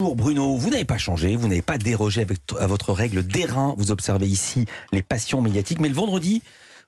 [0.00, 3.74] Pour Bruno, vous n'avez pas changé, vous n'avez pas dérogé avec, à votre règle d'airain.
[3.76, 6.42] Vous observez ici les passions médiatiques, mais le vendredi,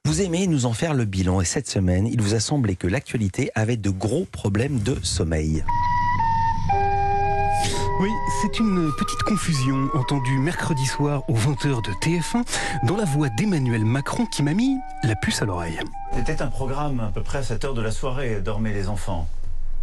[0.06, 1.42] vous aimez nous en faire le bilan.
[1.42, 5.62] Et cette semaine, il vous a semblé que l'actualité avait de gros problèmes de sommeil.
[8.00, 8.08] Oui,
[8.40, 12.46] c'est une petite confusion entendue mercredi soir aux 20h de TF1
[12.86, 15.78] dans la voix d'Emmanuel Macron qui m'a mis la puce à l'oreille.
[16.16, 19.28] C'était un programme à peu près à cette heure de la soirée, Dormez les enfants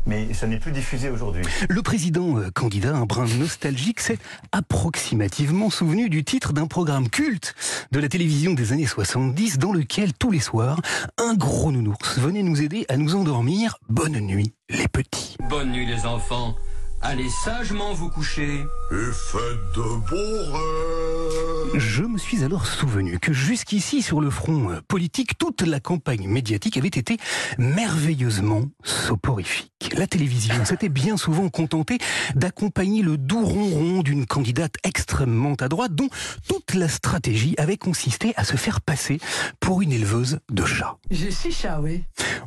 [0.10, 1.44] mais ça n'est plus diffusé aujourd'hui.
[1.70, 4.18] Le président euh, candidat, un brin nostalgique, s'est
[4.52, 7.54] approximativement souvenu du titre d'un programme culte
[7.92, 10.82] de la télévision des années 70 dans lequel, tous les soirs,
[11.20, 13.78] un gros nounours venait nous aider à nous endormir.
[13.88, 15.38] Bonne nuit, les petits.
[15.48, 16.56] Bonne nuit, les enfants.
[17.02, 18.66] Allez sagement vous coucher.
[18.92, 21.80] Et faites de beaux rêves.
[21.80, 26.28] Je me suis alors souvenu que jusqu'ici, sur le front euh, politique, toute la campagne
[26.28, 27.18] médiatique avait été
[27.58, 29.94] merveilleusement soporifique.
[29.96, 32.00] La télévision s'était bien souvent contentée
[32.36, 36.10] d'accompagner le doux ronron d'une candidate extrêmement à droite dont
[36.50, 39.20] toute la stratégie avait consisté à se faire passer
[39.60, 40.98] pour une éleveuse de chats.
[41.12, 42.04] Je suis chat, oui.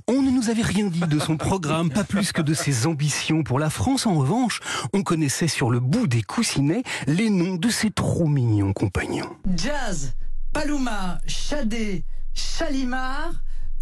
[0.09, 3.43] On ne nous avait rien dit de son programme, pas plus que de ses ambitions
[3.43, 4.07] pour la France.
[4.07, 4.61] En revanche,
[4.93, 9.37] on connaissait sur le bout des coussinets les noms de ses trop mignons compagnons.
[9.57, 10.15] Jazz,
[10.53, 13.33] Paloma, Chadé, Chalimar,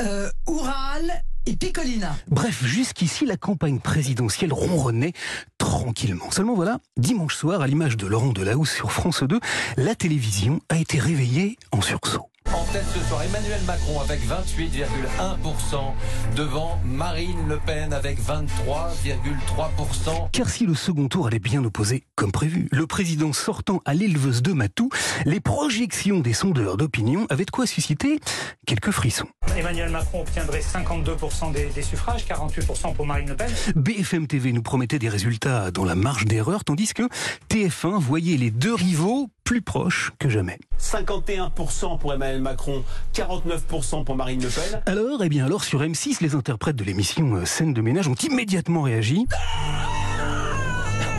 [0.03, 2.15] euh, Oural et Picolina.
[2.29, 5.12] Bref, jusqu'ici, la campagne présidentielle ronronnait
[5.59, 6.31] tranquillement.
[6.31, 9.41] Seulement voilà, dimanche soir, à l'image de Laurent Delahousse sur France 2,
[9.77, 12.30] la télévision a été réveillée en sursaut.
[12.73, 20.31] Tête ce soir, Emmanuel Macron avec 28,1% devant Marine Le Pen avec 23,3%.
[20.31, 24.43] Car si le second tour allait bien opposer comme prévu, le président sortant à l'éleveuse
[24.43, 24.89] de Matou,
[25.25, 28.21] les projections des sondeurs d'opinion avaient de quoi susciter
[28.67, 29.27] quelques frissons.
[29.57, 33.51] Emmanuel Macron obtiendrait 52% des, des, suffrages, 48% pour Marine Le Pen.
[33.75, 37.09] BFM TV nous promettait des résultats dans la marge d'erreur, tandis que
[37.49, 40.61] TF1 voyait les deux rivaux plus proches que jamais.
[40.79, 44.81] 51% pour Emmanuel Macron, 49% pour Marine Le Pen.
[44.87, 48.15] Alors, eh bien alors, sur M6, les interprètes de l'émission euh, Scène de ménage ont
[48.15, 49.27] immédiatement réagi.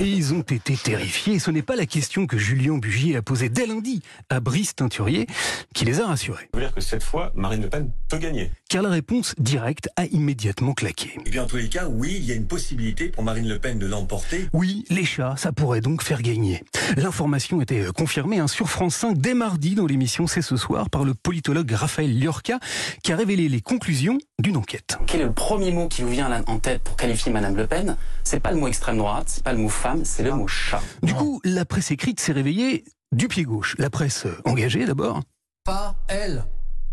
[0.01, 1.38] Et ils ont été terrifiés.
[1.38, 4.01] Ce n'est pas la question que Julien Bugier a posée dès lundi
[4.31, 5.28] à Brice Teinturier
[5.75, 6.50] qui les a rassurés.
[6.51, 8.50] Ça veut dire que cette fois, Marine Le Pen peut gagner.
[8.67, 11.19] Car la réponse directe a immédiatement claqué.
[11.23, 13.59] Et bien, en tous les cas, oui, il y a une possibilité pour Marine Le
[13.59, 14.47] Pen de l'emporter.
[14.53, 16.63] Oui, les chats, ça pourrait donc faire gagner.
[16.97, 21.03] L'information était confirmée hein, sur France 5 dès mardi dans l'émission C'est ce soir par
[21.03, 22.59] le politologue Raphaël Liorca
[23.03, 24.97] qui a révélé les conclusions d'une enquête.
[25.06, 27.97] Quel est le premier mot qui vous vient en tête pour qualifier Madame Le Pen?
[28.23, 30.81] C'est pas le mot extrême droite, c'est pas le mot femme, c'est le mot chat.
[31.03, 33.75] Du coup, la presse écrite s'est réveillée du pied gauche.
[33.78, 35.22] La presse engagée d'abord.
[35.63, 36.46] Pas elle.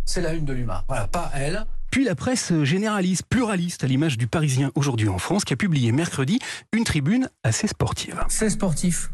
[0.05, 0.85] C'est la une de l'UMA.
[0.89, 1.67] Voilà, pas elle.
[1.91, 5.93] Puis la presse généraliste, pluraliste, à l'image du Parisien aujourd'hui en France, qui a publié
[5.93, 6.39] mercredi
[6.73, 8.23] une tribune assez sportive.
[8.29, 9.11] Ces sportifs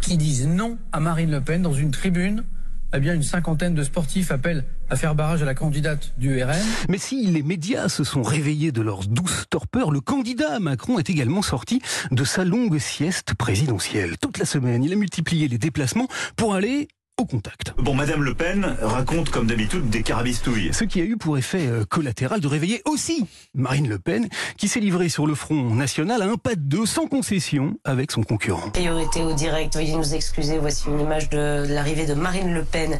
[0.00, 2.44] qui disent non à Marine Le Pen dans une tribune
[2.92, 6.56] eh bien, une cinquantaine de sportifs appellent à faire barrage à la candidate du RN.
[6.88, 11.08] Mais si les médias se sont réveillés de leur douce torpeur, le candidat Macron est
[11.08, 11.80] également sorti
[12.10, 14.16] de sa longue sieste présidentielle.
[14.18, 16.88] Toute la semaine, il a multiplié les déplacements pour aller
[17.20, 17.74] au contact.
[17.76, 20.70] Bon, Madame Le Pen raconte comme d'habitude des carabistouilles.
[20.72, 24.68] Ce qui a eu pour effet euh, collatéral de réveiller aussi Marine Le Pen, qui
[24.68, 28.22] s'est livrée sur le front national à un pas de deux, sans concession, avec son
[28.22, 28.70] concurrent.
[28.70, 32.98] Priorité au direct, veuillez nous excuser, voici une image de l'arrivée de Marine Le Pen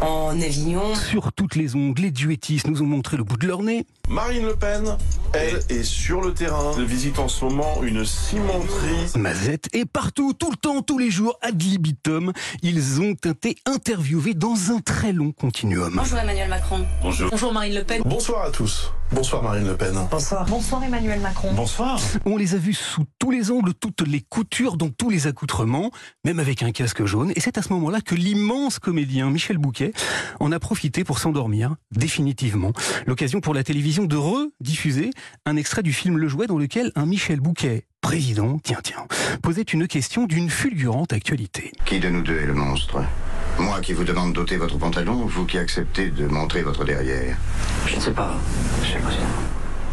[0.00, 0.94] en Avignon.
[0.94, 3.86] Sur toutes les ongles, les duettistes nous ont montré le bout de leur nez.
[4.08, 4.96] Marine Le Pen,
[5.32, 6.72] elle est sur le terrain.
[6.78, 9.10] Elle visite en ce moment une cimenterie.
[9.16, 14.34] Mazette et partout, tout le temps, tous les jours, ad libitum, ils ont été interviewés
[14.34, 15.92] dans un très long continuum.
[15.96, 16.86] Bonjour Emmanuel Macron.
[17.02, 17.30] Bonjour.
[17.30, 18.02] Bonjour Marine Le Pen.
[18.04, 18.92] Bonsoir à tous.
[19.12, 19.94] Bonsoir Marine Le Pen.
[20.10, 20.46] Bonsoir.
[20.46, 21.52] Bonsoir Emmanuel Macron.
[21.54, 22.00] Bonsoir.
[22.24, 25.90] On les a vus sous tous les angles, toutes les coutures, dans tous les accoutrements,
[26.24, 27.32] même avec un casque jaune.
[27.36, 29.92] Et c'est à ce moment-là que l'immense comédien Michel Bouquet
[30.40, 32.72] en a profité pour s'endormir, définitivement.
[33.06, 35.10] L'occasion pour la télévision de rediffuser
[35.46, 39.06] un extrait du film Le Jouet dans lequel un Michel Bouquet, président, tiens tiens,
[39.42, 41.72] posait une question d'une fulgurante actualité.
[41.86, 43.02] Qui de nous deux est le monstre?
[43.58, 47.36] Moi qui vous demande d'ôter votre pantalon ou vous qui acceptez de montrer votre derrière
[47.86, 48.34] Je ne sais pas,
[48.80, 49.26] monsieur le président.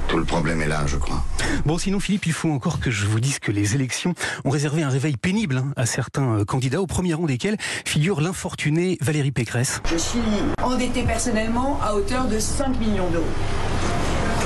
[0.10, 1.24] Tout le problème est là, je crois.
[1.66, 4.14] Bon, sinon, Philippe, il faut encore que je vous dise que les élections
[4.44, 8.22] ont réservé un réveil pénible hein, à certains euh, candidats, au premier rang desquels figure
[8.22, 9.82] l'infortunée Valérie Pécresse.
[9.90, 10.20] Je suis
[10.62, 13.24] endettée personnellement à hauteur de 5 millions d'euros.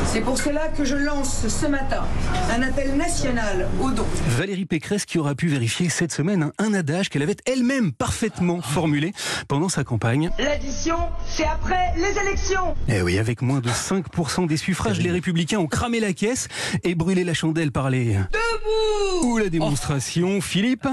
[0.06, 2.04] C'est pour cela que je lance ce matin
[2.52, 4.06] un appel national aux dons.
[4.30, 9.14] Valérie Pécresse qui aura pu vérifier cette semaine un adage qu'elle avait elle-même parfaitement formulé
[9.48, 10.32] pendant sa campagne.
[10.40, 10.98] L'addition,
[11.28, 12.76] c'est après les élections.
[12.88, 16.48] Eh oui, avec moins de 5% des suffrages, les Républicains ont cramé la caisse
[16.84, 18.14] et brûlé la chandelle par les...
[18.14, 20.88] Debout Ou la démonstration, Philippe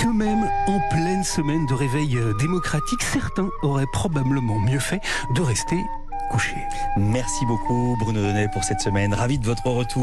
[0.00, 5.00] que même en pleine semaine de réveil euh, démocratique, certains auraient probablement mieux fait
[5.34, 5.76] de rester
[6.96, 9.12] Merci beaucoup Bruno Donnet pour cette semaine.
[9.14, 9.98] Ravi de votre retour.